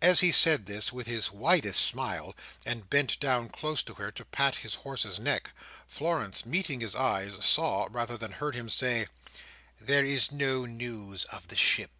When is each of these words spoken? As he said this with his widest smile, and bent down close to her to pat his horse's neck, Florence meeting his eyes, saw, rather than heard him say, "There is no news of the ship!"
As 0.00 0.20
he 0.20 0.30
said 0.30 0.66
this 0.66 0.92
with 0.92 1.08
his 1.08 1.32
widest 1.32 1.84
smile, 1.84 2.36
and 2.64 2.88
bent 2.88 3.18
down 3.18 3.48
close 3.48 3.82
to 3.82 3.94
her 3.94 4.12
to 4.12 4.24
pat 4.24 4.54
his 4.54 4.76
horse's 4.76 5.18
neck, 5.18 5.50
Florence 5.84 6.46
meeting 6.46 6.78
his 6.80 6.94
eyes, 6.94 7.44
saw, 7.44 7.88
rather 7.90 8.16
than 8.16 8.30
heard 8.30 8.54
him 8.54 8.70
say, 8.70 9.08
"There 9.80 10.04
is 10.04 10.30
no 10.30 10.64
news 10.64 11.24
of 11.24 11.48
the 11.48 11.56
ship!" 11.56 11.90